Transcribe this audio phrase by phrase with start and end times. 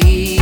[0.00, 0.37] deep.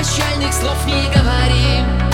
[0.00, 2.09] Прощальных слов не говори.